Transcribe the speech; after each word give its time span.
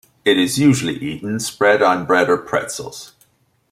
It 0.25 0.39
is 0.39 0.57
usually 0.57 0.95
eaten 0.95 1.39
spread 1.39 1.83
on 1.83 2.07
bread 2.07 2.27
or 2.27 2.39
pretzels. 2.39 3.13